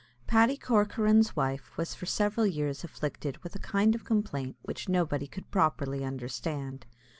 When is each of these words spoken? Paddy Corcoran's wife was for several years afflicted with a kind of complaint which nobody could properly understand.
Paddy 0.25 0.57
Corcoran's 0.57 1.35
wife 1.35 1.77
was 1.77 1.93
for 1.93 2.07
several 2.07 2.47
years 2.47 2.83
afflicted 2.83 3.37
with 3.43 3.53
a 3.55 3.59
kind 3.59 3.93
of 3.93 4.03
complaint 4.03 4.55
which 4.63 4.89
nobody 4.89 5.27
could 5.27 5.51
properly 5.51 6.03
understand. 6.03 6.87